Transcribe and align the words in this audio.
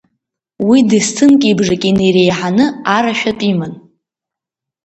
Уи 0.67 0.79
десҭынки 0.89 1.57
бжаки 1.57 1.87
инареиҳаны 1.91 2.65
арашәатә 2.95 3.45
иман. 3.51 3.73